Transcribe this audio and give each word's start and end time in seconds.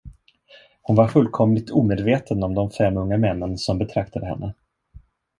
Hon 0.81 0.95
var 0.95 1.07
fullkomligt 1.07 1.71
omedveten 1.71 2.43
om 2.43 2.55
de 2.55 2.71
fem 2.71 2.97
unga 2.97 3.17
männen, 3.17 3.57
som 3.57 3.77
betraktade 3.77 4.25
henne. 4.25 4.53